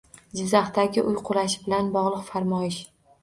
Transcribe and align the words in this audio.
Jizzaxdagi 0.37 1.03
uy 1.11 1.19
qulashi 1.27 1.61
bilan 1.67 1.91
bog‘liq 1.97 2.25
farmoyish 2.31 2.81